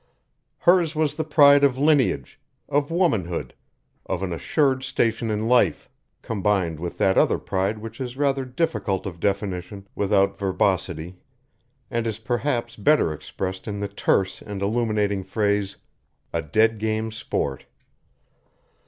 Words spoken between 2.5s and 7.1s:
of womanhood, of an assured station in life, combined with